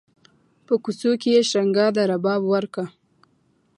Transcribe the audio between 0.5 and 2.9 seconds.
په کوڅو کې یې شرنګا د رباب ورکه